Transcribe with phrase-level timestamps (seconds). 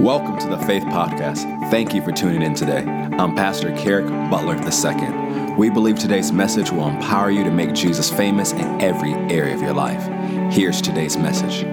[0.00, 1.42] Welcome to the Faith Podcast.
[1.72, 2.84] Thank you for tuning in today.
[2.84, 5.54] I'm Pastor Kerrick Butler II.
[5.56, 9.60] We believe today's message will empower you to make Jesus famous in every area of
[9.60, 10.00] your life.
[10.54, 11.64] Here's today's message.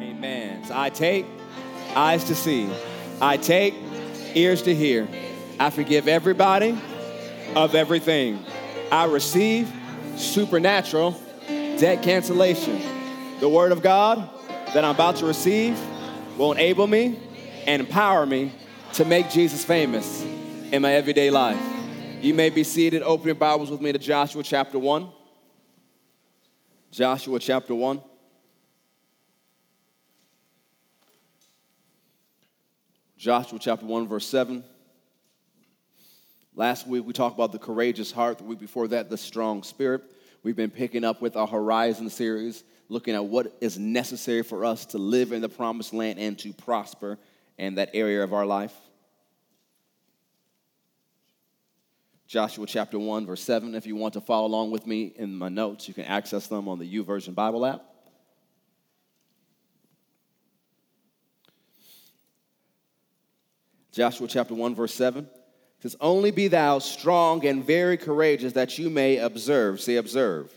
[0.00, 0.64] Amen.
[0.64, 1.26] So I take
[1.94, 2.70] eyes to see,
[3.20, 3.74] I take
[4.34, 5.06] ears to hear.
[5.60, 6.70] I forgive everybody
[7.54, 8.42] of everything.
[8.90, 9.70] I receive
[10.16, 12.80] supernatural debt cancellation.
[13.40, 14.26] The word of God
[14.72, 15.78] that I'm about to receive
[16.38, 17.18] will enable me
[17.66, 18.52] and empower me
[18.94, 20.22] to make Jesus famous
[20.70, 21.60] in my everyday life.
[22.22, 23.02] You may be seated.
[23.02, 25.08] Open your Bibles with me to Joshua chapter 1.
[26.92, 28.00] Joshua chapter 1.
[33.16, 34.62] Joshua chapter 1, verse 7.
[36.54, 38.38] Last week we talked about the courageous heart.
[38.38, 40.02] The week before that, the strong spirit.
[40.44, 44.86] We've been picking up with our Horizon series, looking at what is necessary for us
[44.86, 47.18] to live in the promised land and to prosper
[47.58, 48.74] in that area of our life.
[52.26, 53.74] Joshua chapter 1, verse 7.
[53.74, 56.68] If you want to follow along with me in my notes, you can access them
[56.68, 57.82] on the YouVersion Bible app.
[63.92, 65.28] Joshua chapter 1, verse 7
[65.80, 69.80] says, Only be thou strong and very courageous that you may observe.
[69.80, 70.56] Say, observe.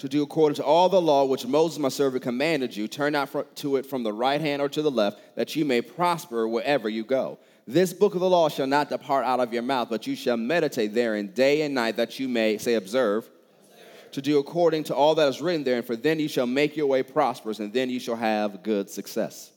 [0.00, 2.88] To do according to all the law which Moses my servant commanded you.
[2.88, 5.82] Turn not to it from the right hand or to the left, that you may
[5.82, 7.38] prosper wherever you go.
[7.66, 10.38] This book of the law shall not depart out of your mouth, but you shall
[10.38, 13.24] meditate therein day and night, that you may, say, observe.
[13.24, 14.10] observe.
[14.12, 16.86] To do according to all that is written therein, for then you shall make your
[16.86, 19.50] way prosperous, and then you shall have good success.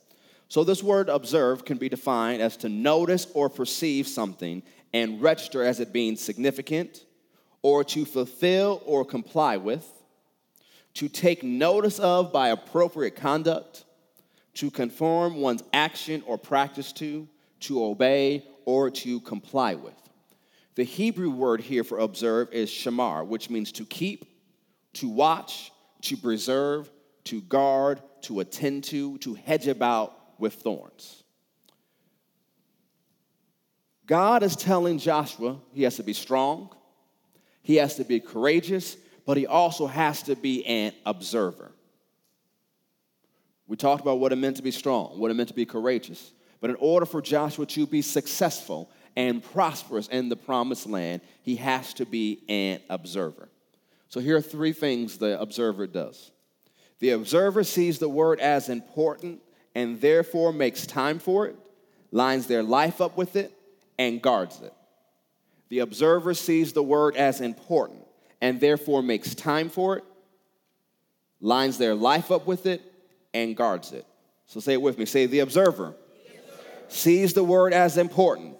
[0.50, 5.64] So, this word observe can be defined as to notice or perceive something and register
[5.64, 7.06] as it being significant,
[7.62, 10.03] or to fulfill or comply with,
[10.96, 13.86] to take notice of by appropriate conduct,
[14.56, 17.28] to conform one's action or practice to,
[17.62, 19.94] to obey, or to comply with.
[20.76, 24.26] The Hebrew word here for observe is shamar, which means to keep,
[24.94, 25.72] to watch,
[26.03, 26.92] to preserve,
[27.26, 31.24] to guard, to attend to, to hedge about with thorns.
[34.06, 36.70] God is telling Joshua he has to be strong,
[37.62, 41.72] he has to be courageous, but he also has to be an observer.
[43.67, 46.34] We talked about what it meant to be strong, what it meant to be courageous.
[46.59, 51.56] But in order for Joshua to be successful and prosperous in the promised land, he
[51.57, 53.50] has to be an observer.
[54.09, 56.31] So here are three things the observer does.
[57.00, 59.41] The observer sees the word as important
[59.75, 61.55] and therefore makes time for it,
[62.11, 63.51] lines their life up with it,
[63.97, 64.73] and guards it.
[65.69, 68.03] The observer sees the word as important
[68.44, 70.04] and therefore makes time for it,
[71.40, 72.81] lines their life up with it,
[73.34, 74.06] and guards it.
[74.48, 75.06] So say it with me.
[75.06, 75.96] Say, the observer,
[76.26, 76.90] the observer.
[76.90, 78.58] sees the word as important,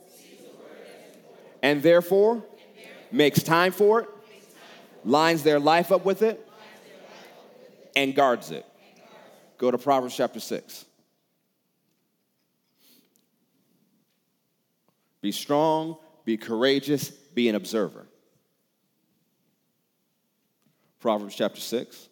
[1.62, 2.42] and therefore,
[3.12, 4.10] makes time for it,
[5.04, 6.50] lines their life up with it,
[7.94, 8.66] and guards it.
[9.58, 10.86] Go to Proverbs chapter 6.
[15.20, 18.08] Be strong, be courageous, be an observer.
[21.04, 22.08] Proverbs chapter 6.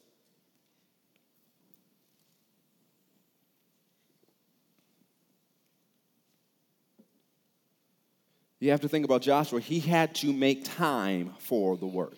[8.60, 9.62] You have to think about Joshua.
[9.62, 12.18] He had to make time for the word.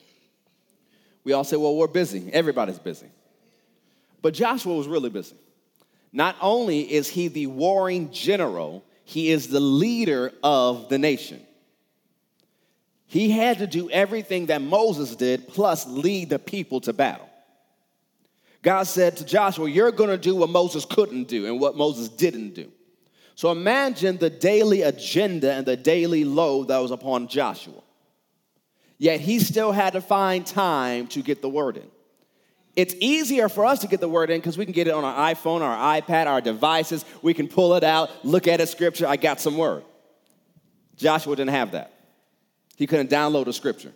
[1.24, 2.32] We all say, well, we're busy.
[2.34, 3.06] Everybody's busy.
[4.24, 5.36] But Joshua was really busy.
[6.12, 11.40] Not only is he the warring general, he is the leader of the nation.
[13.08, 17.30] He had to do everything that Moses did, plus lead the people to battle.
[18.62, 22.56] God said to Joshua, You're gonna do what Moses couldn't do and what Moses didn't
[22.56, 22.72] do.
[23.36, 27.82] So imagine the daily agenda and the daily load that was upon Joshua.
[28.98, 31.88] Yet he still had to find time to get the word in.
[32.76, 35.04] It's easier for us to get the word in because we can get it on
[35.04, 37.06] our iPhone, our iPad, our devices.
[37.22, 39.84] We can pull it out, look at a scripture, I got some word.
[40.96, 41.93] Joshua didn't have that.
[42.76, 43.94] He couldn't download a scripture.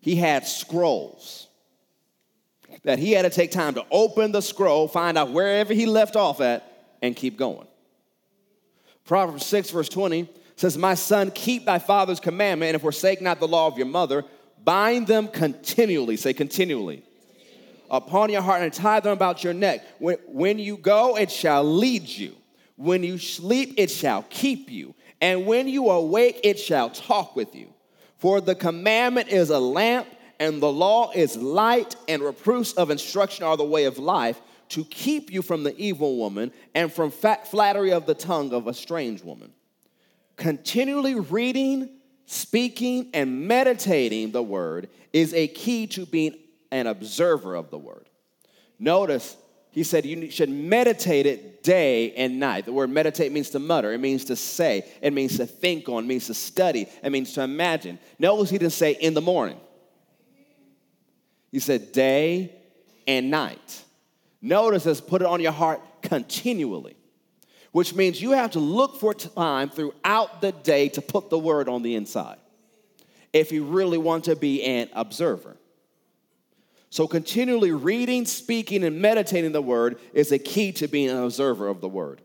[0.00, 1.48] He had scrolls
[2.84, 6.16] that he had to take time to open the scroll, find out wherever he left
[6.16, 6.64] off at,
[7.02, 7.66] and keep going.
[9.04, 13.48] Proverbs 6, verse 20 says, My son, keep thy father's commandment and forsake not the
[13.48, 14.24] law of your mother.
[14.64, 16.16] Bind them continually.
[16.16, 17.02] Say continually
[17.90, 19.84] upon your heart and tie them about your neck.
[19.98, 22.34] When, when you go, it shall lead you.
[22.82, 24.96] When you sleep, it shall keep you.
[25.20, 27.72] And when you awake, it shall talk with you.
[28.18, 30.08] For the commandment is a lamp,
[30.40, 34.40] and the law is light, and reproofs of instruction are the way of life,
[34.70, 38.74] to keep you from the evil woman and from flattery of the tongue of a
[38.74, 39.52] strange woman.
[40.34, 41.88] Continually reading,
[42.26, 46.34] speaking, and meditating the word is a key to being
[46.72, 48.08] an observer of the word.
[48.80, 49.36] Notice
[49.72, 52.66] he said you should meditate it day and night.
[52.66, 56.04] The word meditate means to mutter, it means to say, it means to think on,
[56.04, 57.98] it means to study, it means to imagine.
[58.18, 59.58] Notice he didn't say in the morning,
[61.50, 62.54] he said day
[63.06, 63.82] and night.
[64.42, 66.96] Notice this, put it on your heart continually,
[67.70, 71.68] which means you have to look for time throughout the day to put the word
[71.68, 72.38] on the inside
[73.32, 75.56] if you really want to be an observer.
[76.92, 81.68] So, continually reading, speaking, and meditating the word is a key to being an observer
[81.68, 82.20] of the word.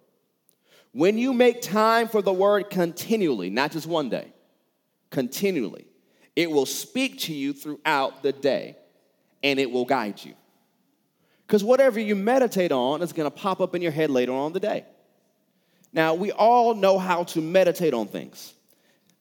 [0.91, 4.27] When you make time for the word continually, not just one day,
[5.09, 5.87] continually,
[6.35, 8.75] it will speak to you throughout the day
[9.41, 10.33] and it will guide you.
[11.45, 14.51] Because whatever you meditate on is going to pop up in your head later on
[14.51, 14.83] the day.
[15.93, 18.53] Now, we all know how to meditate on things.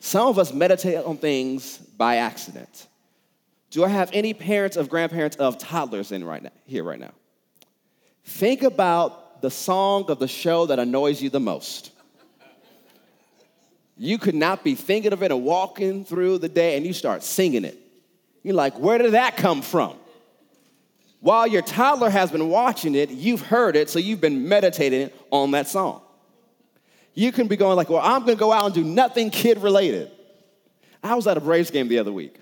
[0.01, 2.89] Some of us meditate on things by accident.
[3.71, 7.13] Do I have any parents of grandparents of toddlers in right now, here right now?
[8.25, 11.93] Think about the song of the show that annoys you the most.
[13.97, 17.23] You could not be thinking of it and walking through the day and you start
[17.23, 17.79] singing it.
[18.43, 19.97] You're like, where did that come from?
[21.21, 25.51] While your toddler has been watching it, you've heard it, so you've been meditating on
[25.53, 26.03] that song.
[27.15, 30.11] You can be going like, well, I'm gonna go out and do nothing kid related.
[31.03, 32.39] I was at a Braves game the other week.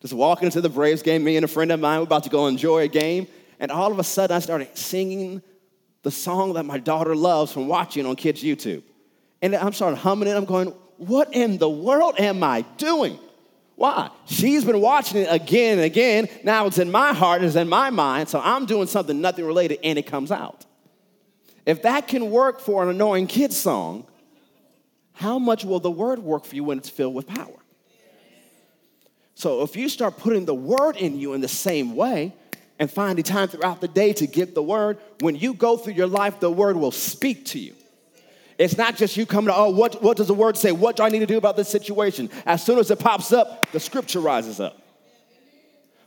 [0.00, 2.30] Just walking into the Braves game, me and a friend of mine were about to
[2.30, 3.26] go enjoy a game,
[3.58, 5.42] and all of a sudden I started singing
[6.02, 8.82] the song that my daughter loves from watching on kids' YouTube.
[9.42, 10.36] And I'm starting humming it.
[10.36, 13.18] I'm going, what in the world am I doing?
[13.76, 14.10] Why?
[14.26, 16.28] She's been watching it again and again.
[16.44, 19.78] Now it's in my heart, it's in my mind, so I'm doing something nothing related,
[19.82, 20.66] and it comes out.
[21.66, 24.06] If that can work for an annoying kid song,
[25.12, 27.59] how much will the word work for you when it's filled with power?
[29.40, 32.34] So if you start putting the word in you in the same way
[32.78, 36.08] and finding time throughout the day to get the word, when you go through your
[36.08, 37.72] life, the word will speak to you.
[38.58, 40.72] It's not just you coming to, oh, what, what does the word say?
[40.72, 42.28] What do I need to do about this situation?
[42.44, 44.76] As soon as it pops up, the scripture rises up.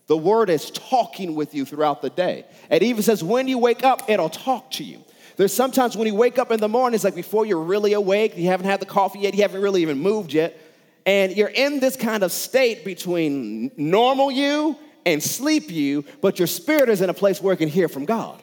[0.06, 2.46] The word is talking with you throughout the day.
[2.70, 5.04] It even says when you wake up, it'll talk to you.
[5.38, 8.38] There's sometimes when you wake up in the morning, it's like before you're really awake,
[8.38, 10.56] you haven't had the coffee yet, you haven't really even moved yet,
[11.06, 16.48] and you're in this kind of state between normal you and sleep you, but your
[16.48, 18.42] spirit is in a place where it can hear from God.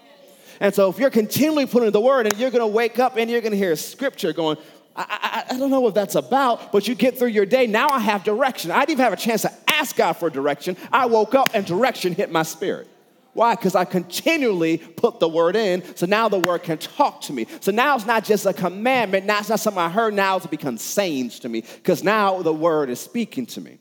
[0.60, 3.40] And so if you're continually putting the word and you're to wake up and you're
[3.52, 4.58] to hear scripture going,
[4.94, 7.66] I, I, I, don't know what that's about, but you get through your day.
[7.66, 8.70] Now I have direction.
[8.70, 10.76] I didn't even have a chance to ask God for direction.
[10.92, 12.88] I woke up and direction hit my spirit.
[13.32, 13.54] Why?
[13.54, 17.46] Because I continually put the word in, so now the word can talk to me.
[17.60, 20.46] So now it's not just a commandment, now it's not something I heard, now it's
[20.46, 23.78] become sayings to me, because now the word is speaking to me.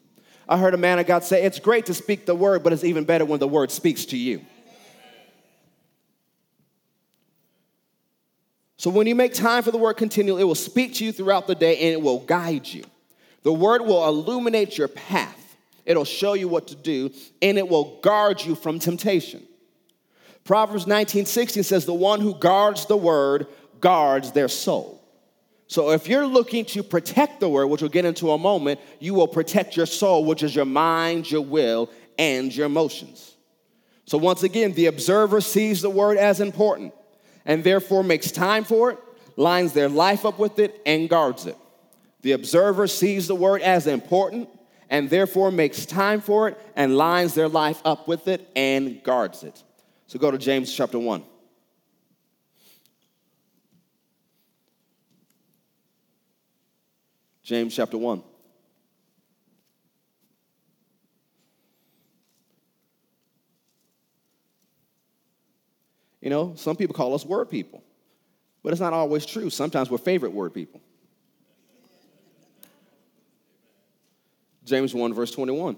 [0.48, 2.84] I heard a man of God say, It's great to speak the word, but it's
[2.84, 4.42] even better when the word speaks to you.
[8.78, 11.48] So when you make time for the word continually, it will speak to you throughout
[11.48, 12.86] the day and it will guide you.
[13.44, 15.39] The word will illuminate your path.
[15.86, 17.12] It'll show you what to do
[17.42, 19.44] and it will guard you from temptation.
[20.44, 23.48] Proverbs 19:16 says the one who guards the word
[23.80, 25.00] guards their soul.
[25.68, 29.14] So if you're looking to protect the word, which we'll get into a moment, you
[29.14, 33.36] will protect your soul, which is your mind, your will, and your emotions.
[34.06, 36.94] So once again, the observer sees the word as important
[37.46, 38.98] and therefore makes time for it,
[39.36, 41.58] lines their life up with it, and guards it.
[42.22, 44.50] The observer sees the word as important
[44.90, 49.44] and therefore makes time for it and lines their life up with it and guards
[49.44, 49.64] it.
[50.08, 51.24] So go to James chapter 1.
[57.44, 58.24] James chapter 1.
[66.22, 67.84] You know, some people call us word people,
[68.62, 69.50] but it's not always true.
[69.50, 70.82] Sometimes we're favorite word people.
[74.70, 75.78] James 1, verse 21.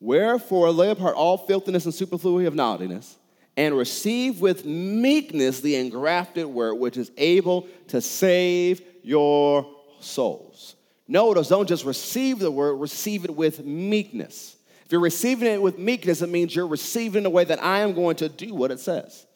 [0.00, 3.16] Wherefore lay apart all filthiness and superfluity of naughtiness,
[3.56, 10.76] and receive with meekness the engrafted word, which is able to save your souls.
[11.08, 14.56] Notice, don't just receive the word, receive it with meekness.
[14.84, 17.80] If you're receiving it with meekness, it means you're receiving in a way that I
[17.80, 19.26] am going to do what it says.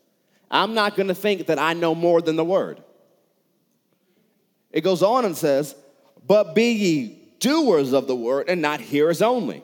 [0.50, 2.83] I'm not going to think that I know more than the word.
[4.72, 5.74] It goes on and says,
[6.26, 9.62] But be ye doers of the word and not hearers only,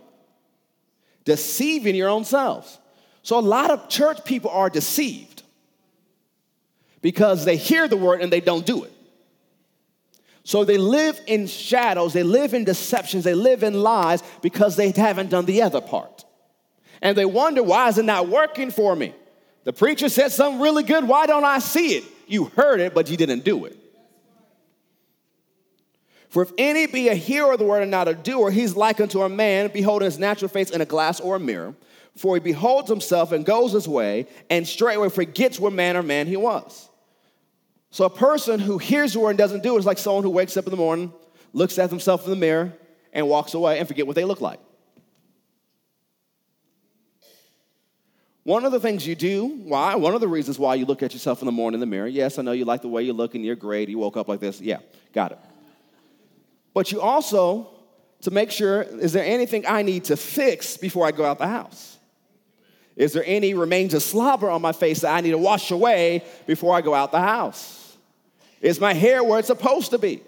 [1.24, 2.78] deceiving your own selves.
[3.22, 5.42] So a lot of church people are deceived
[7.00, 8.92] because they hear the word and they don't do it.
[10.44, 14.90] So they live in shadows, they live in deceptions, they live in lies because they
[14.92, 16.24] haven't done the other part.
[17.02, 19.14] And they wonder, why is it not working for me?
[19.64, 22.04] The preacher said something really good, why don't I see it?
[22.26, 23.76] You heard it, but you didn't do it.
[26.28, 29.00] For if any be a hearer of the word and not a doer, he's like
[29.00, 31.75] unto a man beholding his natural face in a glass or a mirror.
[32.16, 36.26] For he beholds himself and goes his way, and straightway forgets what manner of man
[36.26, 36.88] he was.
[37.90, 40.30] So a person who hears the word and doesn't do it is like someone who
[40.30, 41.12] wakes up in the morning,
[41.52, 42.75] looks at themselves in the mirror,
[43.12, 44.61] and walks away and forget what they look like.
[48.42, 49.94] One of the things you do, why?
[49.94, 52.06] One of the reasons why you look at yourself in the morning in the mirror.
[52.06, 53.88] Yes, I know you like the way you look and you're great.
[53.88, 54.61] You woke up like this.
[54.61, 54.78] Yeah,
[55.12, 55.38] got it.
[56.78, 57.70] But you also,
[58.20, 61.49] to make sure, is there anything I need to fix before I go out the
[61.49, 61.99] house?
[62.94, 66.23] Is there any remains of slobber on my face that I need to wash away
[66.47, 67.97] before I go out the house?
[68.61, 70.23] Is my hair where it's supposed to be?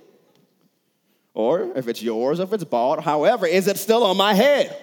[1.35, 4.76] Or if it's yours, if it's bald, however, is it still on my head?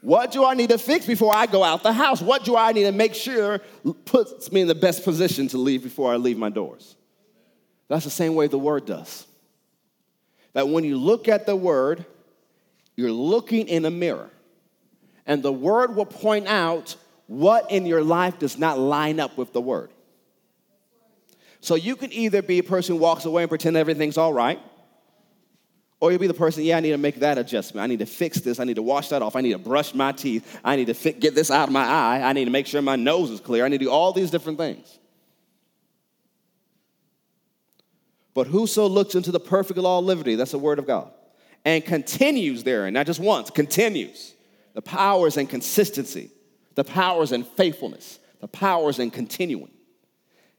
[0.00, 2.22] What do I need to fix before I go out the house?
[2.22, 3.60] What do I need to make sure
[4.06, 6.96] puts me in the best position to leave before I leave my doors?
[7.88, 9.26] That's the same way the word does.
[10.54, 12.04] That when you look at the word,
[12.96, 14.30] you're looking in a mirror
[15.26, 16.96] and the word will point out
[17.26, 19.90] what in your life does not line up with the word.
[21.60, 24.60] So you can either be a person who walks away and pretend everything's all right,
[25.98, 27.82] or you'll be the person, yeah, I need to make that adjustment.
[27.82, 28.60] I need to fix this.
[28.60, 29.36] I need to wash that off.
[29.36, 30.60] I need to brush my teeth.
[30.62, 32.20] I need to fit, get this out of my eye.
[32.22, 33.64] I need to make sure my nose is clear.
[33.64, 34.98] I need to do all these different things.
[38.34, 41.10] But whoso looks into the perfect law of liberty, that's the word of God,
[41.64, 44.34] and continues therein, not just once, continues
[44.74, 46.30] the powers and consistency,
[46.74, 49.70] the powers and faithfulness, the powers in continuing.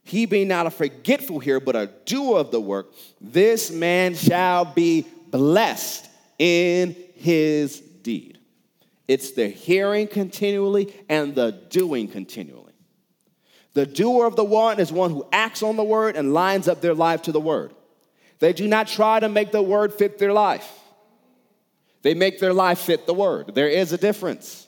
[0.02, 4.64] He being not a forgetful here, but a doer of the work, this man shall
[4.64, 8.38] be blessed in his deed.
[9.08, 12.65] It's the hearing continually and the doing continually.
[13.76, 16.80] The doer of the one is one who acts on the word and lines up
[16.80, 17.74] their life to the word.
[18.38, 20.66] They do not try to make the word fit their life.
[22.00, 23.54] They make their life fit the word.
[23.54, 24.66] There is a difference.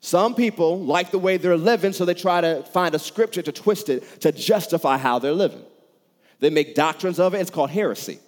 [0.00, 3.50] Some people like the way they're living, so they try to find a scripture to
[3.50, 5.64] twist it to justify how they're living.
[6.38, 8.18] They make doctrines of it, it's called heresy.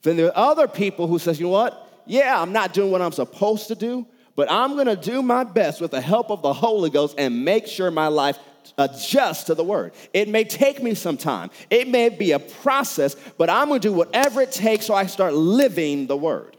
[0.00, 1.86] Then there are other people who says, you know what?
[2.06, 5.80] Yeah, I'm not doing what I'm supposed to do, but I'm gonna do my best
[5.80, 8.38] with the help of the Holy Ghost and make sure my life
[8.78, 9.92] adjusts to the word.
[10.12, 13.92] It may take me some time, it may be a process, but I'm gonna do
[13.92, 16.56] whatever it takes so I start living the word.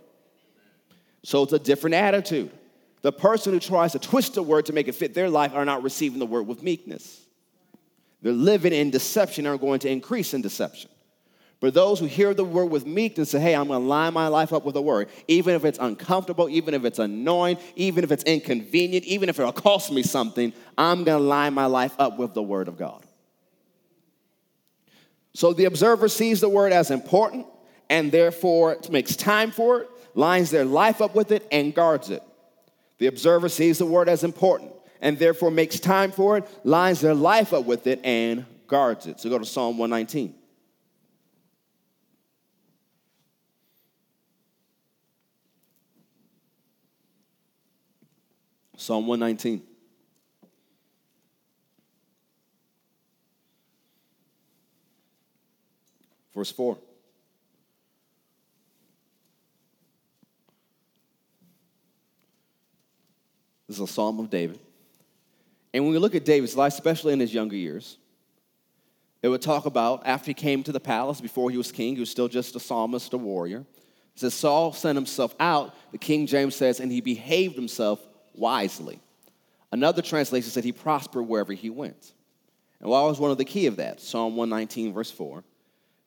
[1.23, 2.51] So it's a different attitude.
[3.01, 5.65] The person who tries to twist the word to make it fit their life are
[5.65, 7.21] not receiving the word with meekness.
[8.21, 10.89] They're living in deception and are going to increase in deception.
[11.59, 14.27] For those who hear the word with meekness say, hey, I'm going to line my
[14.27, 18.11] life up with the word, even if it's uncomfortable, even if it's annoying, even if
[18.11, 22.17] it's inconvenient, even if it'll cost me something, I'm going to line my life up
[22.19, 23.05] with the word of God.
[25.33, 27.47] So the observer sees the word as important
[27.89, 32.23] and therefore makes time for it, lines their life up with it, and guards it.
[32.97, 34.71] The observer sees the word as important
[35.01, 39.19] and therefore makes time for it, lines their life up with it, and guards it.
[39.19, 40.33] So go to Psalm 119.
[48.77, 49.61] Psalm 119.
[56.33, 56.77] Verse 4.
[63.67, 64.59] This is a psalm of David.
[65.73, 67.97] And when we look at David's life, especially in his younger years,
[69.21, 71.99] it would talk about after he came to the palace, before he was king, he
[71.99, 73.65] was still just a psalmist, a warrior.
[74.15, 77.99] It says Saul sent himself out, the King James says, and he behaved himself
[78.37, 78.99] wisely.
[79.71, 82.13] Another translation said he prospered wherever he went.
[82.79, 83.99] And what was one of the key of that?
[83.99, 85.43] Psalm 119, verse 4.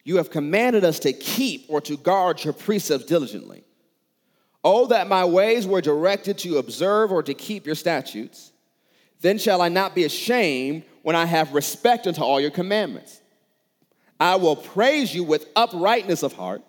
[0.04, 3.64] You have commanded us to keep or to guard your precepts diligently.
[4.64, 8.52] Oh, that my ways were directed to observe or to keep your statutes.
[9.20, 13.20] Then shall I not be ashamed when I have respect unto all your commandments.
[14.20, 16.62] I will praise you with uprightness of heart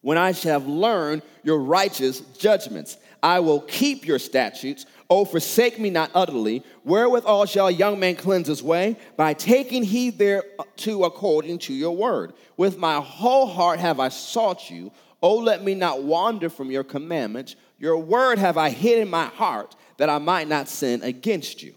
[0.00, 2.96] when I shall have learned your righteous judgments.
[3.22, 4.84] I will keep your statutes.
[5.08, 6.64] Oh, forsake me not utterly.
[6.84, 8.96] Wherewithal shall a young man cleanse his way?
[9.16, 12.32] By taking heed thereto according to your word.
[12.56, 14.90] With my whole heart have I sought you.
[15.22, 17.54] Oh, let me not wander from your commandments.
[17.78, 21.74] Your word have I hid in my heart that I might not sin against you.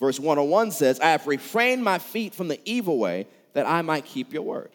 [0.00, 4.04] Verse 101 says, I have refrained my feet from the evil way that I might
[4.04, 4.70] keep your word.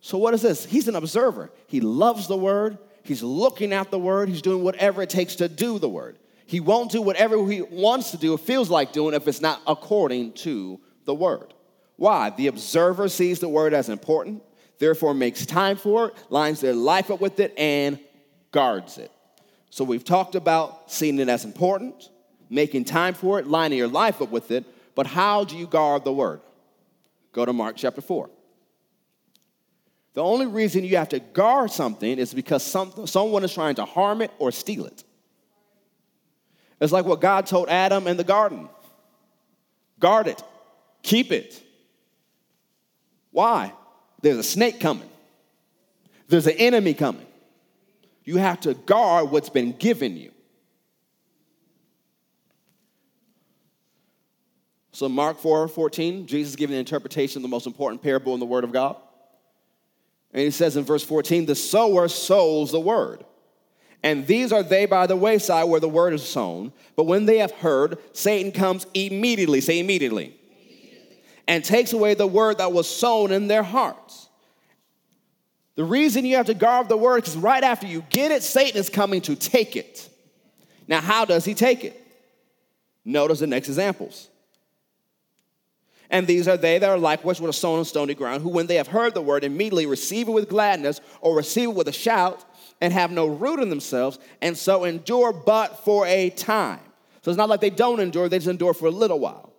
[0.00, 0.64] So, what is this?
[0.64, 1.50] He's an observer.
[1.66, 5.48] He loves the word, he's looking at the word, he's doing whatever it takes to
[5.48, 6.18] do the word.
[6.46, 9.62] He won't do whatever he wants to do or feels like doing if it's not
[9.66, 11.54] according to the word.
[11.96, 12.30] Why?
[12.30, 14.42] The observer sees the word as important,
[14.78, 18.00] therefore makes time for it, lines their life up with it, and
[18.50, 19.12] guards it.
[19.70, 22.10] So we've talked about seeing it as important,
[22.48, 24.64] making time for it, lining your life up with it,
[24.94, 26.40] but how do you guard the word?
[27.32, 28.28] Go to Mark chapter 4.
[30.14, 33.84] The only reason you have to guard something is because some, someone is trying to
[33.84, 35.04] harm it or steal it.
[36.80, 38.68] It's like what God told Adam in the garden
[40.00, 40.42] guard it,
[41.02, 41.62] keep it.
[43.30, 43.72] Why?
[44.22, 45.08] There's a snake coming,
[46.28, 47.26] there's an enemy coming.
[48.24, 50.30] You have to guard what's been given you.
[54.92, 58.46] So, Mark 4 14, Jesus giving an interpretation of the most important parable in the
[58.46, 58.96] Word of God.
[60.32, 63.24] And he says in verse 14, the sower sows the word.
[64.02, 66.72] And these are they by the wayside where the word is sown.
[66.96, 69.60] But when they have heard, Satan comes immediately.
[69.60, 70.40] Say immediately
[71.50, 74.28] and takes away the word that was sown in their hearts.
[75.74, 78.78] The reason you have to guard the word is right after you get it, Satan
[78.78, 80.08] is coming to take it.
[80.86, 82.00] Now, how does he take it?
[83.04, 84.28] Notice the next examples.
[86.10, 88.66] And these are they that are like which were sown on stony ground, who, when
[88.66, 91.92] they have heard the word, immediately receive it with gladness or receive it with a
[91.92, 92.44] shout
[92.80, 96.80] and have no root in themselves, and so endure but for a time.
[97.22, 99.52] So it's not like they don't endure, they just endure for a little while.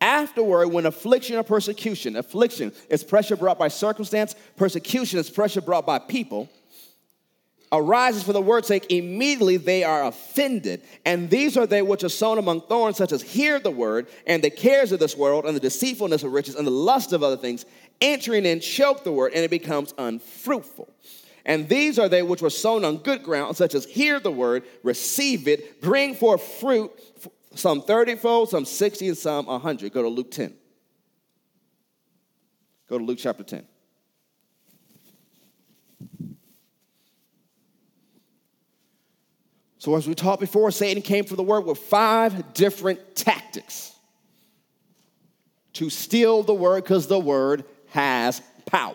[0.00, 5.84] Afterward, when affliction or persecution, affliction is pressure brought by circumstance, persecution is pressure brought
[5.84, 6.48] by people,
[7.72, 10.82] arises for the word's sake, immediately they are offended.
[11.04, 14.42] And these are they which are sown among thorns, such as hear the word, and
[14.42, 17.36] the cares of this world, and the deceitfulness of riches, and the lust of other
[17.36, 17.64] things,
[18.00, 20.92] entering in, choke the word, and it becomes unfruitful.
[21.44, 24.64] And these are they which were sown on good ground, such as hear the word,
[24.82, 26.92] receive it, bring forth fruit
[27.54, 29.92] some 30 fold, some 60, and some 100.
[29.92, 30.54] Go to Luke 10.
[32.88, 33.64] Go to Luke chapter 10.
[39.80, 43.94] So, as we talked before, Satan came for the word with five different tactics
[45.72, 48.94] to steal the word because the word has power.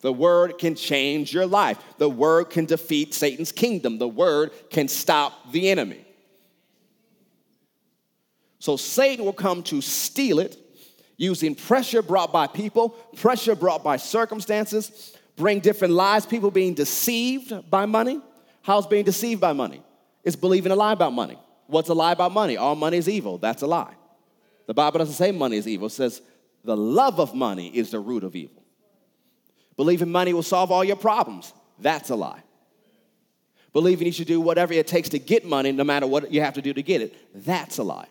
[0.00, 1.82] The word can change your life.
[1.98, 3.98] The word can defeat Satan's kingdom.
[3.98, 6.04] The word can stop the enemy.
[8.60, 10.56] So Satan will come to steal it
[11.16, 17.68] using pressure brought by people, pressure brought by circumstances, bring different lies, people being deceived
[17.68, 18.20] by money.
[18.62, 19.82] How's being deceived by money?
[20.24, 21.38] It's believing a lie about money.
[21.66, 22.56] What's a lie about money?
[22.56, 23.38] All money is evil.
[23.38, 23.94] That's a lie.
[24.66, 26.22] The Bible doesn't say money is evil, it says
[26.64, 28.62] the love of money is the root of evil.
[29.76, 31.52] Believing money will solve all your problems.
[31.78, 32.42] That's a lie.
[33.72, 36.54] Believing you should do whatever it takes to get money, no matter what you have
[36.54, 37.16] to do to get it.
[37.34, 38.06] That's a lie.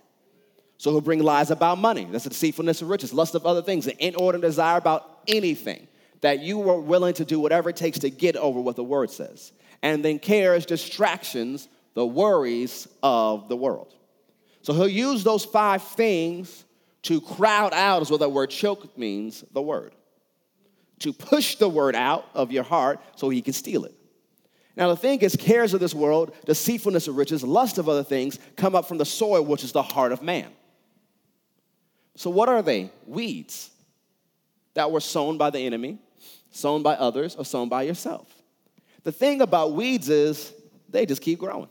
[0.77, 2.07] So he'll bring lies about money.
[2.11, 5.87] That's the deceitfulness of riches, lust of other things, an inordinate desire about anything
[6.21, 9.11] that you were willing to do whatever it takes to get over what the word
[9.11, 9.51] says.
[9.81, 13.93] And then cares, distractions, the worries of the world.
[14.61, 16.65] So he'll use those five things
[17.03, 19.93] to crowd out, is what that word choke means, the word.
[20.99, 23.95] To push the word out of your heart so he can steal it.
[24.75, 28.39] Now, the thing is, cares of this world, deceitfulness of riches, lust of other things
[28.55, 30.47] come up from the soil, which is the heart of man.
[32.15, 32.91] So, what are they?
[33.05, 33.71] Weeds
[34.73, 35.97] that were sown by the enemy,
[36.51, 38.40] sown by others, or sown by yourself.
[39.03, 40.53] The thing about weeds is
[40.89, 41.69] they just keep growing.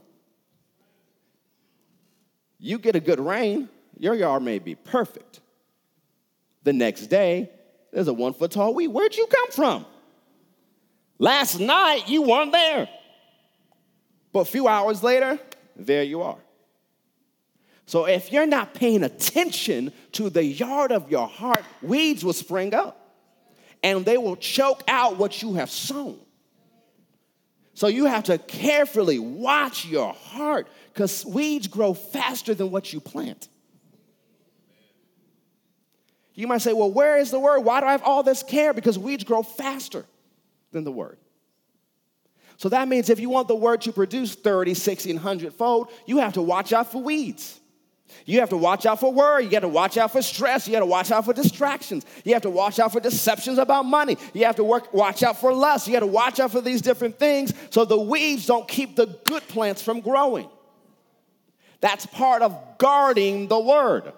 [2.58, 5.40] You get a good rain, your yard may be perfect.
[6.62, 7.50] The next day,
[7.92, 8.88] there's a one foot tall weed.
[8.88, 9.86] Where'd you come from?
[11.18, 12.88] Last night, you weren't there.
[14.32, 15.38] But a few hours later,
[15.76, 16.38] there you are.
[17.86, 22.72] So if you're not paying attention to the yard of your heart, weeds will spring
[22.72, 23.16] up
[23.82, 26.18] and they will choke out what you have sown.
[27.74, 33.00] So you have to carefully watch your heart because weeds grow faster than what you
[33.00, 33.48] plant.
[36.34, 37.60] You might say, well, where is the word?
[37.60, 38.72] Why do I have all this care?
[38.72, 40.04] Because weeds grow faster
[40.72, 41.18] than the word.
[42.56, 45.90] So that means if you want the word to produce 30, 60, and 100 fold,
[46.06, 47.58] you have to watch out for weeds.
[48.26, 49.44] You have to watch out for worry.
[49.44, 50.66] You got to watch out for stress.
[50.66, 52.04] You got to watch out for distractions.
[52.24, 54.16] You have to watch out for deceptions about money.
[54.34, 55.86] You have to work, watch out for lust.
[55.86, 59.06] You got to watch out for these different things so the weeds don't keep the
[59.24, 60.48] good plants from growing.
[61.80, 64.12] That's part of guarding the word.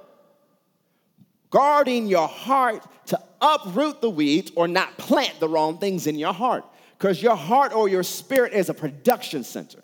[1.50, 6.32] Guarding your heart to uproot the weeds or not plant the wrong things in your
[6.32, 6.64] heart.
[6.98, 9.82] Because your heart or your spirit is a production center.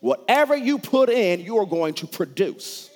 [0.00, 2.87] Whatever you put in, you are going to produce.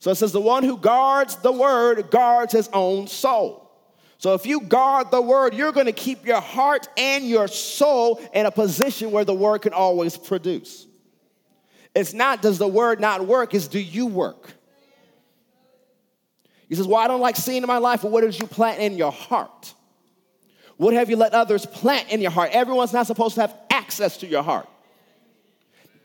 [0.00, 3.70] So it says, the one who guards the word guards his own soul.
[4.16, 8.20] So if you guard the word, you're going to keep your heart and your soul
[8.34, 10.86] in a position where the word can always produce.
[11.94, 14.52] It's not does the word not work, it's do you work?
[16.68, 18.80] He says, Well, I don't like seeing in my life, but what did you plant
[18.80, 19.74] in your heart?
[20.76, 22.50] What have you let others plant in your heart?
[22.52, 24.68] Everyone's not supposed to have access to your heart.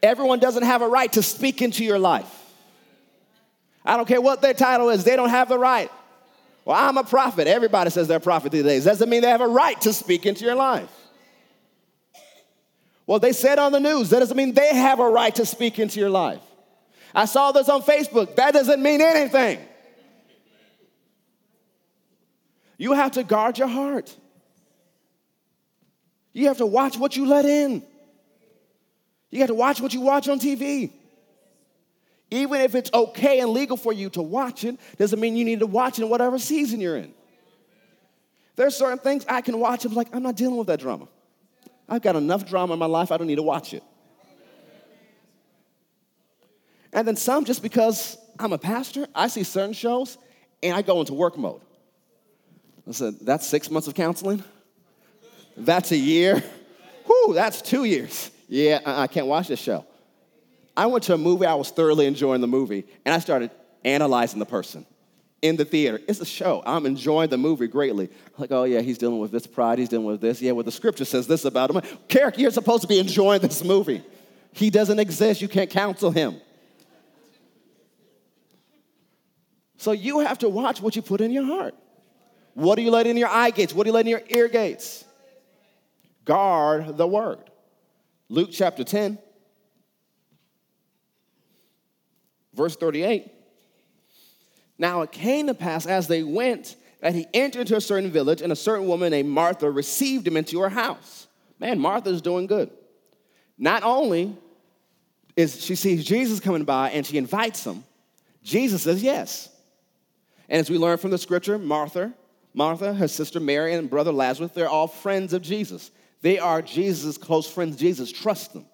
[0.04, 2.45] Everyone doesn't have a right to speak into your life.
[3.86, 5.91] I don't care what their title is, they don't have the right.
[6.65, 7.48] Well, I'm a prophet.
[7.48, 8.86] Everybody says they're a prophet these days.
[8.86, 10.89] Doesn't mean they have a right to speak into your life.
[13.06, 14.10] Well, they said on the news.
[14.10, 16.41] That doesn't mean they have a right to speak into your life.
[17.13, 18.36] I saw this on Facebook.
[18.36, 19.60] That doesn't mean anything.
[22.78, 24.13] You have to guard your heart.
[26.34, 27.84] You have to watch what you let in.
[29.30, 30.91] You have to watch what you watch on TV.
[32.36, 35.60] Even if it's okay and legal for you to watch it, doesn't mean you need
[35.60, 37.13] to watch it in whatever season you're in.
[38.58, 39.86] There's certain things I can watch.
[39.86, 41.08] I'm like, I'm not dealing with that drama.
[41.88, 43.84] I've got enough drama in my life, I don't need to watch it.
[46.91, 50.17] And then some, just because I'm a pastor, I see certain shows
[50.62, 51.62] and I go into work mode.
[52.88, 54.43] I said, that's six months of counseling?
[55.56, 56.43] That's a year?
[57.06, 58.30] Whew, that's two years.
[58.50, 59.86] Yeah, uh-uh, I can't watch this show.
[60.78, 63.52] I went to a movie, I was thoroughly enjoying the movie, and I started
[63.84, 64.86] analyzing the person
[65.42, 66.02] in the theater.
[66.08, 66.64] It's a show.
[66.66, 68.10] I'm enjoying the movie greatly.
[68.38, 70.42] Like, oh yeah, he's dealing with this pride, he's dealing with this.
[70.42, 71.82] Yeah, well, the scripture says this about him.
[72.08, 74.04] Kerrick, you're supposed to be enjoying this movie.
[74.52, 76.42] He doesn't exist, you can't counsel him.
[79.78, 81.76] So you have to watch what you put in your heart.
[82.56, 83.74] What do you let in your eye gates?
[83.74, 85.06] What do you let in your ear gates?
[86.24, 87.40] Guard the word.
[88.30, 89.20] Luke chapter 10,
[92.56, 93.32] verse 38.
[94.78, 98.41] Now it came to pass as they went that he entered into a certain village,
[98.41, 101.28] and a certain woman named Martha received him into her house.
[101.60, 102.72] Man, Martha's doing good.
[103.58, 104.36] Not only
[105.36, 107.84] is she sees Jesus coming by and she invites him,
[108.44, 109.50] Jesus says yes.
[110.50, 112.13] And as we learn from the scripture, Martha,
[112.54, 115.91] Martha, her sister Mary, and brother Lazarus, they're all friends of Jesus.
[116.22, 117.76] They are Jesus' close friends.
[117.76, 118.65] Jesus trusts them.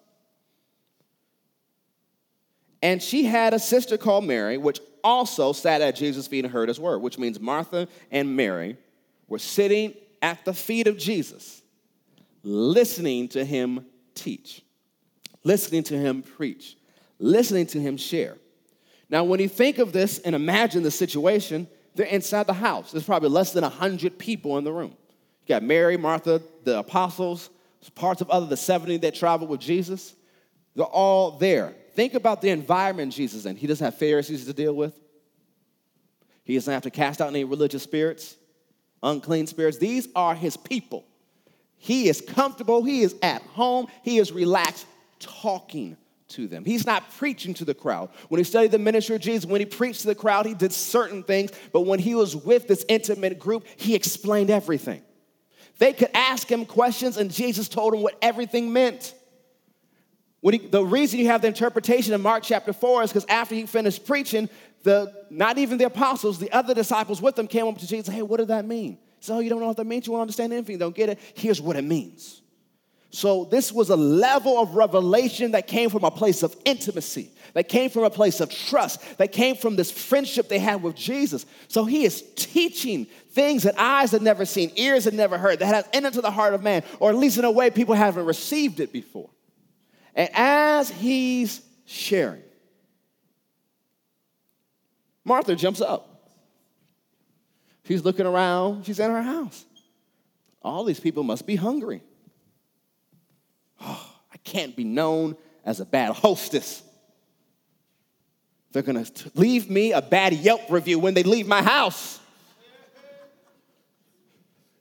[2.82, 6.68] And she had a sister called Mary, which also sat at Jesus' feet and heard
[6.68, 8.76] his word, which means Martha and Mary
[9.28, 11.62] were sitting at the feet of Jesus,
[12.42, 14.62] listening to him teach,
[15.44, 16.76] listening to him preach,
[17.18, 18.36] listening to him share.
[19.08, 22.92] Now, when you think of this and imagine the situation, they're inside the house.
[22.92, 24.96] There's probably less than 100 people in the room.
[25.46, 27.50] You got Mary, Martha, the apostles,
[27.94, 30.14] parts of other, the 70 that traveled with Jesus.
[30.74, 31.74] They're all there.
[31.94, 33.56] Think about the environment Jesus in.
[33.56, 34.98] He doesn't have Pharisees to deal with.
[36.44, 38.36] He doesn't have to cast out any religious spirits,
[39.02, 39.78] unclean spirits.
[39.78, 41.04] These are his people.
[41.76, 42.82] He is comfortable.
[42.82, 43.86] He is at home.
[44.02, 44.86] He is relaxed
[45.18, 45.96] talking
[46.28, 46.64] to them.
[46.64, 48.08] He's not preaching to the crowd.
[48.28, 50.72] When he studied the ministry of Jesus, when he preached to the crowd, he did
[50.72, 55.02] certain things, but when he was with this intimate group, he explained everything.
[55.78, 59.14] They could ask him questions, and Jesus told them what everything meant.
[60.42, 63.66] He, the reason you have the interpretation in Mark chapter 4 is because after he
[63.66, 64.48] finished preaching,
[64.82, 68.06] the, not even the apostles, the other disciples with them came up to Jesus and
[68.06, 68.98] said, Hey, what did that mean?
[69.20, 70.06] He So, oh, you don't know what that means?
[70.06, 71.20] You won't understand anything, don't get it?
[71.34, 72.42] Here's what it means.
[73.14, 77.68] So, this was a level of revelation that came from a place of intimacy, that
[77.68, 81.44] came from a place of trust, that came from this friendship they had with Jesus.
[81.68, 85.66] So, he is teaching things that eyes had never seen, ears had never heard, that
[85.66, 88.24] has entered into the heart of man, or at least in a way people haven't
[88.24, 89.28] received it before.
[90.14, 92.42] And as he's sharing,
[95.24, 96.30] Martha jumps up.
[97.86, 99.64] She's looking around, she's in her house.
[100.62, 102.02] All these people must be hungry.
[103.80, 106.82] Oh, I can't be known as a bad hostess.
[108.72, 112.20] They're gonna leave me a bad Yelp review when they leave my house.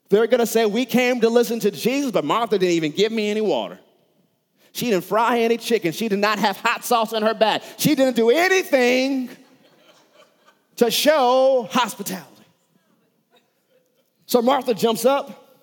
[0.10, 3.30] They're gonna say, We came to listen to Jesus, but Martha didn't even give me
[3.30, 3.80] any water.
[4.74, 5.92] She didn't fry any chicken.
[5.92, 7.62] She did not have hot sauce in her bag.
[7.78, 9.30] She didn't do anything
[10.78, 12.28] to show hospitality.
[14.26, 15.58] So Martha jumps up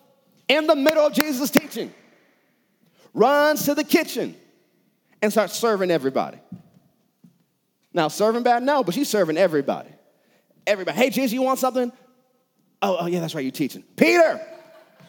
[0.46, 1.92] in the middle of Jesus' teaching,
[3.14, 4.36] runs to the kitchen,
[5.22, 6.38] and starts serving everybody.
[7.94, 8.62] Now, serving bad?
[8.62, 9.88] No, but she's serving everybody.
[10.66, 10.98] Everybody.
[10.98, 11.90] Hey, Jesus, you want something?
[12.82, 13.82] Oh, oh yeah, that's right, you're teaching.
[13.96, 14.40] Peter,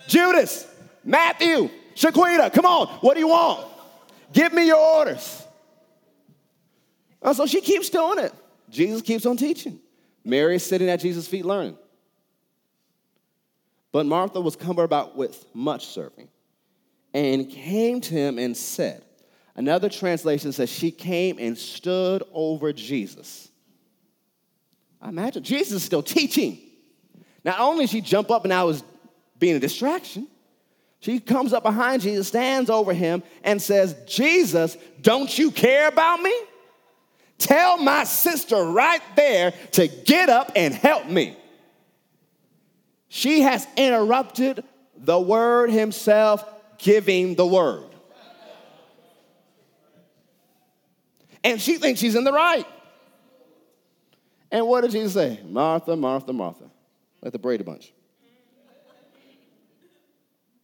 [0.07, 0.65] Judas,
[1.03, 3.67] Matthew, Shaquita, come on, what do you want?
[4.31, 5.43] Give me your orders.
[7.21, 8.33] And so she keeps doing it.
[8.69, 9.79] Jesus keeps on teaching.
[10.23, 11.77] Mary is sitting at Jesus' feet learning.
[13.91, 16.29] But Martha was cumbered about with much serving
[17.13, 19.03] and came to him and said,
[19.55, 23.49] Another translation says she came and stood over Jesus.
[25.01, 26.59] I imagine Jesus is still teaching.
[27.43, 28.83] Not only did she jump up and now was
[29.37, 30.27] being a distraction,
[30.99, 36.21] she comes up behind Jesus, stands over him, and says, Jesus, don't you care about
[36.21, 36.33] me?
[37.37, 41.37] Tell my sister right there to get up and help me.
[43.07, 44.63] She has interrupted
[44.97, 46.43] the word himself
[46.77, 47.85] giving the word.
[51.43, 52.65] And she thinks she's in the right.
[54.51, 55.39] And what did Jesus say?
[55.45, 56.69] Martha, Martha, Martha,
[57.21, 57.93] like the Brady Bunch.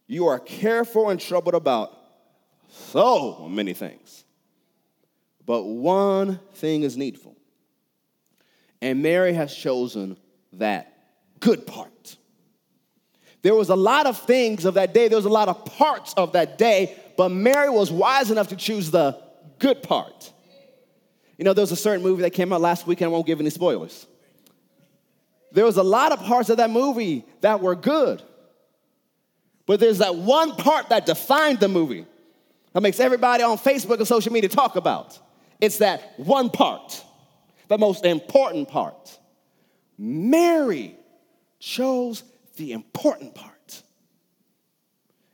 [0.06, 1.96] You are careful and troubled about
[2.68, 4.24] so many things,
[5.44, 7.36] but one thing is needful.
[8.80, 10.16] And Mary has chosen
[10.54, 10.92] that
[11.40, 12.16] good part.
[13.42, 16.14] There was a lot of things of that day, there was a lot of parts
[16.14, 19.20] of that day, but Mary was wise enough to choose the
[19.58, 20.32] good part.
[21.38, 23.26] You know, there was a certain movie that came out last week, and I won't
[23.26, 24.06] give any spoilers.
[25.52, 28.22] There was a lot of parts of that movie that were good,
[29.66, 32.06] but there's that one part that defined the movie
[32.72, 35.18] that makes everybody on Facebook and social media talk about.
[35.60, 37.02] It's that one part,
[37.68, 39.18] the most important part.
[39.98, 40.94] Mary
[41.58, 42.22] chose
[42.56, 43.82] the important part.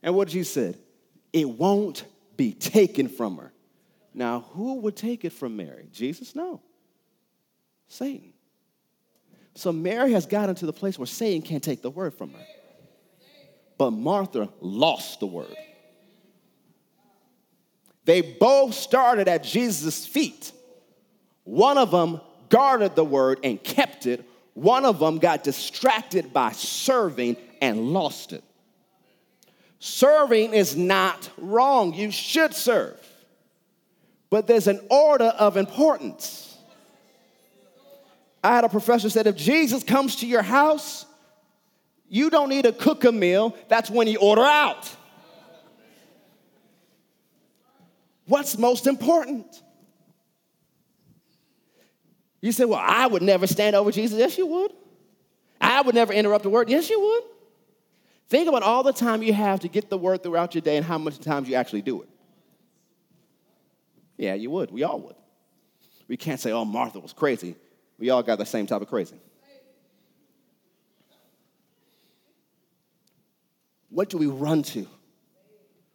[0.01, 0.77] And what she said,
[1.31, 3.53] it won't be taken from her.
[4.13, 5.87] Now, who would take it from Mary?
[5.91, 6.35] Jesus?
[6.35, 6.61] No.
[7.87, 8.33] Satan.
[9.55, 12.45] So Mary has gotten to the place where Satan can't take the word from her.
[13.77, 15.55] But Martha lost the word.
[18.05, 20.51] They both started at Jesus' feet.
[21.43, 24.27] One of them guarded the word and kept it.
[24.53, 28.43] One of them got distracted by serving and lost it.
[29.79, 31.93] Serving is not wrong.
[31.93, 32.99] You should serve
[34.33, 36.57] but there's an order of importance.
[38.43, 41.05] I had a professor said if Jesus comes to your house,
[42.13, 44.87] you don't need to cook a meal, that's when you order out.
[48.27, 49.47] What's most important?
[52.39, 54.19] You say, Well, I would never stand over Jesus.
[54.19, 54.71] Yes, you would.
[55.59, 56.69] I would never interrupt the word.
[56.69, 57.23] Yes, you would.
[58.29, 60.85] Think about all the time you have to get the word throughout your day and
[60.85, 62.09] how much times you actually do it.
[64.17, 64.69] Yeah, you would.
[64.69, 65.15] We all would.
[66.07, 67.55] We can't say, oh, Martha was crazy.
[67.97, 69.15] We all got the same type of crazy.
[73.93, 74.87] What do we run to?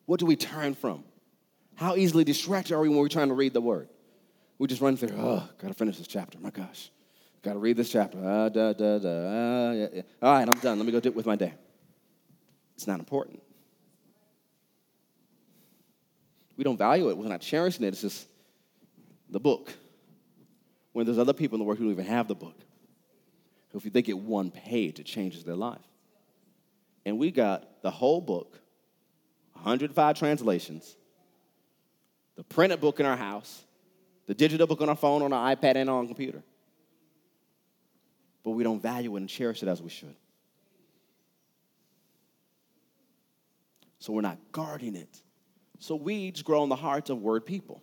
[0.07, 1.05] What do we turn from?
[1.75, 3.89] How easily distracted are we when we're trying to read the word?
[4.59, 6.39] We just run through, oh, gotta finish this chapter.
[6.39, 6.91] My gosh,
[7.43, 8.19] gotta read this chapter.
[8.19, 10.03] Ah, da, da, da, ah, yeah, yeah.
[10.23, 10.79] All right, I'm done.
[10.79, 11.53] Let me go do it with my day.
[12.75, 13.41] It's not important.
[16.59, 17.89] we don't value it, we're not cherishing it.
[17.89, 18.27] It's just
[19.31, 19.73] the book.
[20.93, 22.57] When there's other people in the world who don't even have the book.
[23.73, 25.79] If they get one page, it changes their life.
[27.07, 28.61] And we got the whole book,
[29.55, 30.95] 105 translations,
[32.37, 33.65] the printed book in our house,
[34.27, 36.43] the digital book on our phone, on our iPad, and on our computer.
[38.45, 40.15] But we don't value it and cherish it as we should.
[44.01, 45.23] So we're not guarding it.
[45.79, 47.83] So weeds grow in the hearts of word people.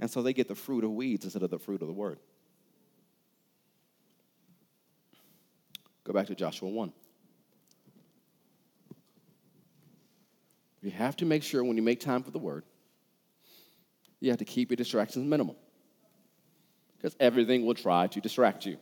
[0.00, 2.18] And so they get the fruit of weeds instead of the fruit of the word.
[6.04, 6.94] Go back to Joshua 1.
[10.86, 12.62] You have to make sure when you make time for the word,
[14.20, 15.56] you have to keep your distractions minimal.
[16.96, 18.76] Because everything will try to distract you.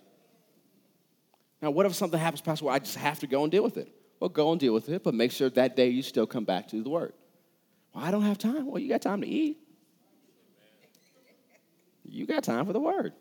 [1.63, 3.79] Now, what if something happens, Pastor, where I just have to go and deal with
[3.79, 3.91] it?
[4.21, 6.69] Well, go and deal with it, but make sure that day you still come back
[6.69, 7.15] to the Word.
[7.95, 8.67] Well, I don't have time.
[8.67, 9.57] Well, you got time to eat.
[12.05, 13.15] You got time for the Word.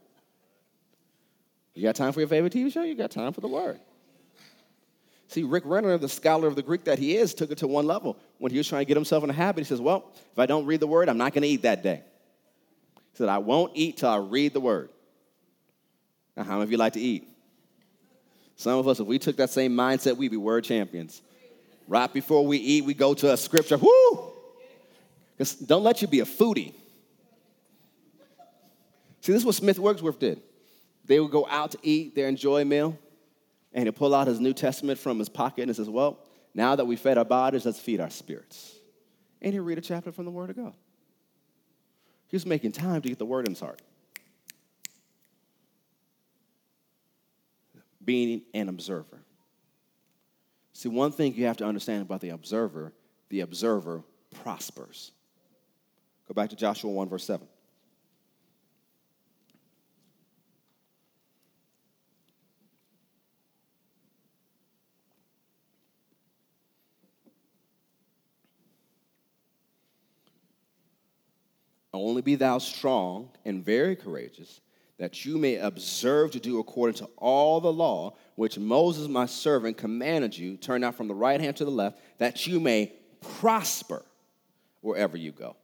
[1.74, 2.84] You got time for your favorite TV show?
[2.84, 3.80] You got time for the Word.
[5.34, 7.88] See, Rick Renner, the scholar of the Greek that he is, took it to one
[7.88, 8.18] level.
[8.38, 10.46] When he was trying to get himself in a habit, he says, Well, if I
[10.46, 12.04] don't read the Word, I'm not going to eat that day.
[12.94, 14.90] He said, I won't eat till I read the Word.
[16.38, 17.28] Now, how many of you like to eat?
[18.58, 21.24] Some of us, if we took that same mindset, we'd be word champions.
[21.88, 23.78] Right before we eat, we go to a scripture.
[23.78, 24.34] Whoo!
[25.66, 26.76] Don't let you be a foodie.
[29.22, 30.44] See, this is what Smith Wigglesworth did.
[31.06, 33.00] They would go out to eat their enjoy meal,
[33.74, 36.20] and he'd pull out his New Testament from his pocket and says, Well,
[36.54, 38.76] now that we fed our bodies, let's feed our spirits.
[39.42, 40.74] And he'd read a chapter from the Word of God.
[42.28, 43.82] He was making time to get the Word in his heart.
[48.04, 49.24] Being an observer.
[50.74, 52.94] See, one thing you have to understand about the observer
[53.30, 54.04] the observer
[54.44, 55.12] prospers.
[56.28, 57.48] Go back to Joshua 1, verse 7.
[71.94, 74.62] Only be thou strong and very courageous,
[74.98, 79.78] that you may observe to do according to all the law which Moses my servant
[79.78, 80.58] commanded you.
[80.58, 84.04] Turn now from the right hand to the left, that you may prosper
[84.82, 85.56] wherever you go.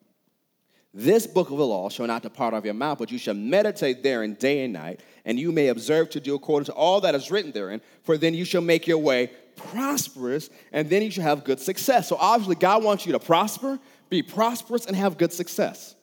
[0.93, 3.35] This book of the law shall not depart out of your mouth, but you shall
[3.35, 7.13] meditate therein day and night, and you may observe to do according to all that
[7.13, 11.23] is written therein, for then you shall make your way prosperous, and then you shall
[11.23, 12.07] have good success.
[12.07, 13.77] So obviously, God wants you to prosper,
[14.09, 15.95] be prosperous, and have good success.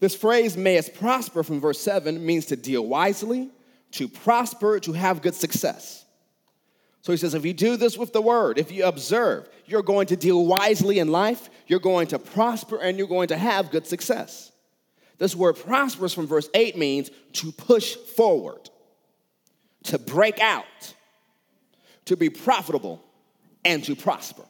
[0.00, 3.50] This phrase, mayest prosper, from verse 7, means to deal wisely,
[3.92, 6.04] to prosper, to have good success.
[7.02, 10.06] So he says, if you do this with the word, if you observe, you're going
[10.08, 13.86] to deal wisely in life, you're going to prosper, and you're going to have good
[13.86, 14.52] success.
[15.18, 18.70] This word prosperous from verse 8 means to push forward,
[19.84, 20.94] to break out,
[22.04, 23.02] to be profitable,
[23.64, 24.44] and to prosper.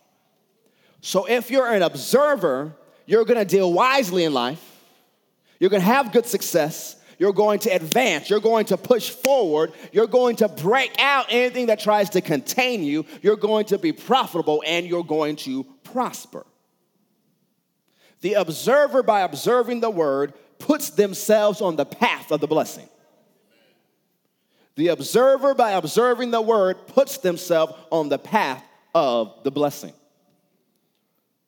[1.01, 2.75] So if you're an observer,
[3.07, 4.78] you're gonna deal wisely in life,
[5.59, 8.31] you're gonna have good success, you're going to advance.
[8.31, 9.73] You're going to push forward.
[9.93, 13.05] You're going to break out anything that tries to contain you.
[13.23, 16.47] You're going to be profitable and you're going to prosper.
[18.21, 22.89] The observer, by observing the word, puts themselves on the path of the blessing.
[24.77, 28.63] The observer, by observing the word, puts themselves on the path
[28.95, 29.93] of the blessing.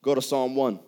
[0.03, 0.81] Go to Psalm 1.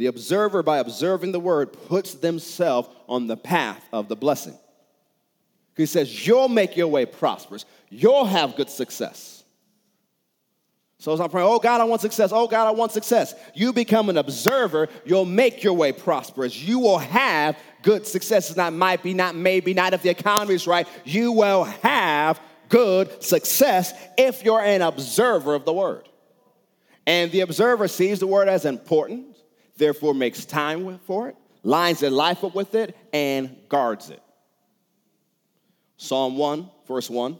[0.00, 4.56] The observer, by observing the word, puts themselves on the path of the blessing.
[5.76, 9.44] He says, You'll make your way prosperous, you'll have good success.
[11.00, 12.30] So as I'm praying, oh God, I want success.
[12.32, 13.34] Oh God, I want success.
[13.54, 16.58] You become an observer, you'll make your way prosperous.
[16.58, 18.48] You will have good success.
[18.48, 20.88] It's not might be, not maybe, not if the economy is right.
[21.04, 26.08] You will have good success if you're an observer of the word.
[27.06, 29.29] And the observer sees the word as important
[29.80, 34.22] therefore makes time for it, lines their life up with it, and guards it.
[35.96, 37.36] Psalm 1, verse 1.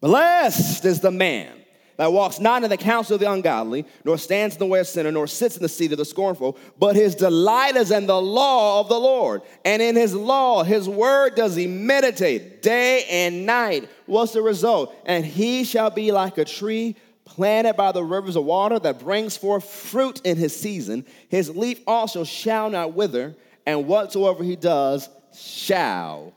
[0.00, 1.52] Blessed is the man
[1.98, 4.88] that walks not in the counsel of the ungodly, nor stands in the way of
[4.88, 8.20] sinner, nor sits in the seat of the scornful, but his delight is in the
[8.20, 9.42] law of the Lord.
[9.66, 13.90] And in his law, his word does he meditate day and night.
[14.06, 14.96] What's the result?
[15.04, 16.96] And he shall be like a tree
[17.30, 21.06] planted by the rivers of water that brings forth fruit in his season.
[21.28, 26.34] His leaf also shall not wither, and whatsoever he does shall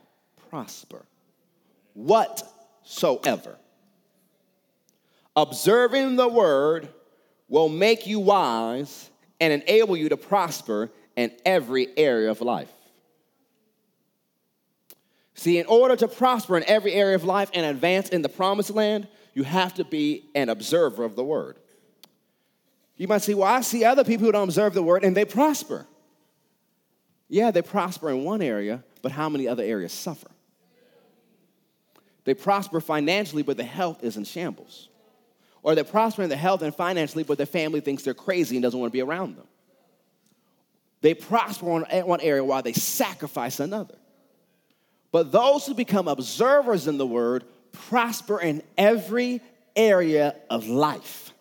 [0.50, 1.04] prosper.
[1.94, 3.58] Whatsoever.
[5.34, 6.88] Observing the word
[7.48, 12.70] will make you wise and enable you to prosper in every area of life.
[15.34, 18.70] See, in order to prosper in every area of life and advance in the promised
[18.70, 21.58] land, you have to be an observer of the word.
[22.96, 25.24] You might say, Well, I see other people who don't observe the word and they
[25.24, 25.86] prosper.
[27.28, 30.28] Yeah, they prosper in one area, but how many other areas suffer?
[32.24, 34.88] They prosper financially, but the health is in shambles.
[35.62, 38.62] Or they prosper in the health and financially, but their family thinks they're crazy and
[38.62, 39.46] doesn't want to be around them.
[41.00, 43.96] They prosper in one area while they sacrifice another.
[45.10, 47.44] But those who become observers in the word
[47.74, 49.40] prosper in every
[49.76, 51.32] area of life.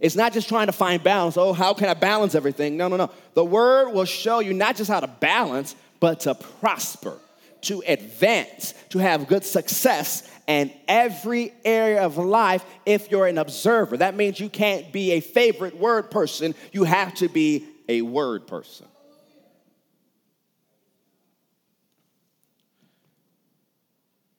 [0.00, 1.36] It's not just trying to find balance.
[1.36, 2.76] Oh, how can I balance everything?
[2.76, 3.10] No, no, no.
[3.34, 7.16] The word will show you not just how to balance, but to prosper,
[7.62, 13.96] to advance, to have good success in every area of life if you're an observer.
[13.96, 18.46] That means you can't be a favorite word person, you have to be a word
[18.46, 18.86] person.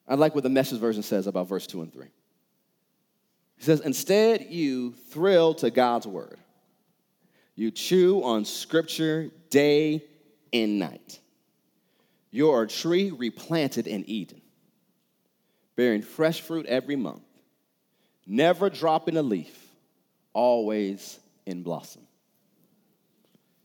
[0.08, 2.06] I like what the message version says about verse 2 and 3.
[3.56, 6.38] He says, instead, you thrill to God's word.
[7.54, 10.04] You chew on scripture day
[10.52, 11.20] and night.
[12.30, 14.42] You're a tree replanted in Eden,
[15.74, 17.22] bearing fresh fruit every month,
[18.26, 19.56] never dropping a leaf,
[20.34, 22.02] always in blossom.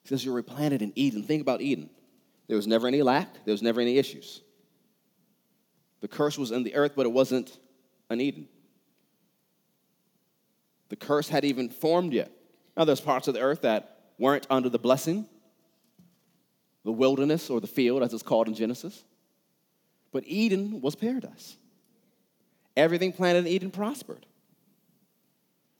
[0.03, 1.23] He says, You're replanted in Eden.
[1.23, 1.89] Think about Eden.
[2.47, 4.41] There was never any lack, there was never any issues.
[6.01, 7.57] The curse was in the earth, but it wasn't
[8.09, 8.47] an Eden.
[10.89, 12.31] The curse had even formed yet.
[12.75, 15.27] Now, there's parts of the earth that weren't under the blessing,
[16.83, 19.03] the wilderness or the field, as it's called in Genesis.
[20.11, 21.55] But Eden was paradise.
[22.75, 24.25] Everything planted in Eden prospered.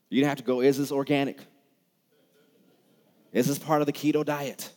[0.09, 1.39] You didn't have to go, is this organic?
[3.31, 4.69] Is this part of the keto diet?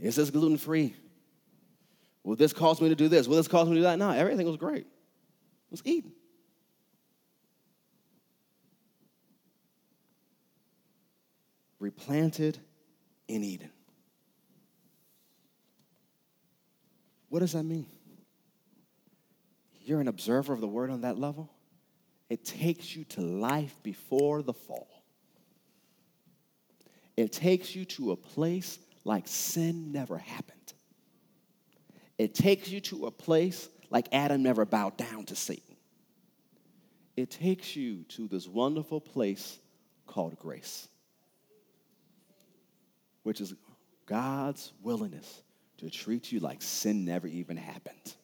[0.00, 0.94] Is this gluten free?
[2.30, 3.26] Will this cause me to do this?
[3.26, 3.98] Will this cause me to do that?
[3.98, 4.82] No, everything was great.
[4.82, 4.86] It
[5.72, 6.12] was Eden.
[11.80, 12.60] Replanted
[13.26, 13.72] in Eden.
[17.30, 17.86] What does that mean?
[19.80, 21.50] You're an observer of the word on that level?
[22.28, 25.02] It takes you to life before the fall.
[27.16, 30.59] It takes you to a place like sin never happened.
[32.20, 35.74] It takes you to a place like Adam never bowed down to Satan.
[37.16, 39.58] It takes you to this wonderful place
[40.06, 40.86] called grace,
[43.22, 43.54] which is
[44.04, 45.42] God's willingness
[45.78, 48.14] to treat you like sin never even happened.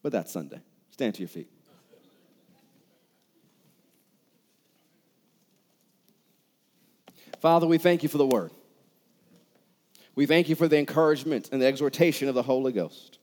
[0.00, 0.60] But that's Sunday.
[0.92, 1.50] Stand to your feet.
[7.40, 8.52] Father, we thank you for the word.
[10.18, 13.20] We thank you for the encouragement and the exhortation of the Holy Ghost.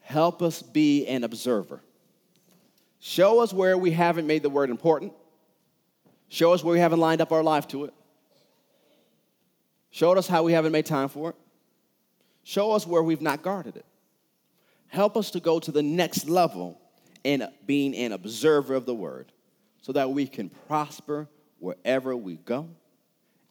[0.00, 1.80] Help us be an observer.
[3.00, 5.14] Show us where we haven't made the word important.
[6.28, 7.94] Show us where we haven't lined up our life to it.
[9.92, 11.36] Show us how we haven't made time for it.
[12.42, 13.86] Show us where we've not guarded it.
[14.88, 16.78] Help us to go to the next level
[17.24, 19.32] in being an observer of the word
[19.80, 21.30] so that we can prosper
[21.60, 22.68] wherever we go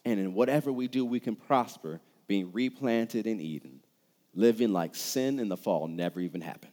[0.06, 3.82] and in whatever we do, we can prosper, being replanted in Eden,
[4.34, 6.72] living like sin in the fall never even happened.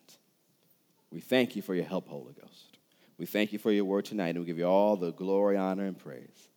[1.11, 2.79] We thank you for your help, Holy Ghost.
[3.19, 5.85] We thank you for your word tonight, and we give you all the glory, honor,
[5.85, 6.49] and praise.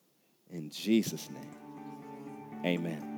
[0.50, 1.56] In Jesus' name,
[2.66, 3.10] amen.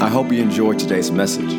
[0.00, 1.52] I hope you enjoyed today's message.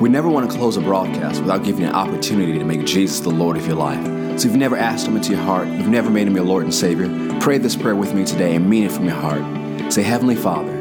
[0.00, 3.20] We never want to close a broadcast without giving you an opportunity to make Jesus
[3.20, 4.15] the Lord of your life.
[4.36, 6.64] So if you've never asked Him into your heart, you've never made Him your Lord
[6.64, 7.08] and Savior,
[7.40, 9.90] pray this prayer with me today and mean it from your heart.
[9.90, 10.72] Say, Heavenly Father,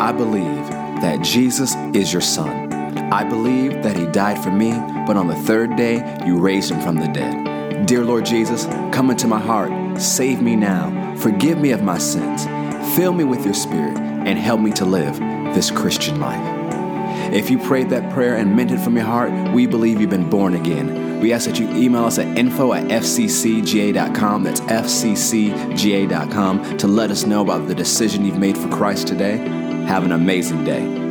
[0.00, 2.72] I believe that Jesus is your Son.
[3.12, 4.70] I believe that He died for me,
[5.04, 7.86] but on the third day, you raised Him from the dead.
[7.86, 10.00] Dear Lord Jesus, come into my heart.
[10.00, 11.16] Save me now.
[11.16, 12.44] Forgive me of my sins.
[12.94, 15.18] Fill me with your Spirit and help me to live
[15.54, 16.40] this Christian life.
[17.32, 20.30] If you prayed that prayer and meant it from your heart, we believe you've been
[20.30, 21.11] born again.
[21.22, 24.42] We ask that you email us at info at fccga.com.
[24.42, 25.18] That's fccga.com
[26.78, 29.36] to let us know about the decision you've made for Christ today.
[29.86, 31.01] Have an amazing day.